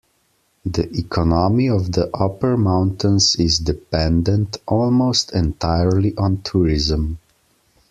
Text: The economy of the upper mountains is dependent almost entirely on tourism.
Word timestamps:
The 0.65 0.89
economy 0.97 1.69
of 1.69 1.91
the 1.91 2.09
upper 2.17 2.57
mountains 2.57 3.35
is 3.35 3.59
dependent 3.59 4.57
almost 4.67 5.31
entirely 5.35 6.17
on 6.17 6.41
tourism. 6.41 7.19